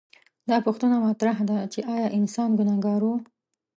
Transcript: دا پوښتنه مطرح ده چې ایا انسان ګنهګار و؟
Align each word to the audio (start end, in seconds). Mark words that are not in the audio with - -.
دا 0.49 0.57
پوښتنه 0.65 0.95
مطرح 1.07 1.37
ده 1.49 1.57
چې 1.73 1.79
ایا 1.95 2.07
انسان 2.19 2.49
ګنهګار 2.59 3.01
و؟ 3.05 3.11